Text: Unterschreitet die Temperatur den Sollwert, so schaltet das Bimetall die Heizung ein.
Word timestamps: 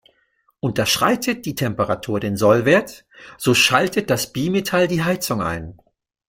Unterschreitet 0.61 1.45
die 1.45 1.53
Temperatur 1.53 2.19
den 2.19 2.35
Sollwert, 2.35 3.05
so 3.37 3.53
schaltet 3.53 4.09
das 4.09 4.33
Bimetall 4.33 4.87
die 4.87 5.03
Heizung 5.03 5.43
ein. 5.43 5.77